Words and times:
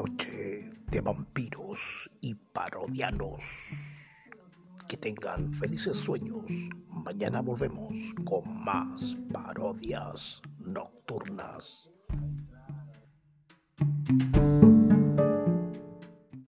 Noche 0.00 0.72
de 0.90 1.00
vampiros 1.02 2.10
y 2.22 2.34
parodianos. 2.34 3.42
Que 4.88 4.96
tengan 4.96 5.52
felices 5.52 5.98
sueños. 5.98 6.46
Mañana 7.04 7.42
volvemos 7.42 7.92
con 8.24 8.64
más 8.64 9.14
parodias 9.30 10.40
nocturnas. 10.56 11.90